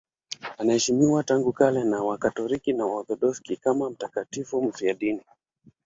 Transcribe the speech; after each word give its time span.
Anaheshimiwa 0.57 1.23
tangu 1.23 1.53
kale 1.53 1.83
na 1.83 2.03
Wakatoliki 2.03 2.73
na 2.73 2.85
Waorthodoksi 2.85 3.55
kama 3.55 3.89
mtakatifu 3.89 4.61
mfiadini. 4.63 5.21